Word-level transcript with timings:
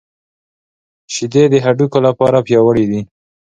شیدې 1.13 1.43
د 1.49 1.55
هډوکو 1.65 1.97
لپاره 2.07 2.37
پياوړې 2.47 2.85
دي 2.91 3.01